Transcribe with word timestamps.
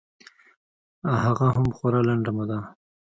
هغه 1.23 1.47
هم 1.55 1.67
خورا 1.75 2.01
لنډه 2.07 2.31
موده. 2.37 2.59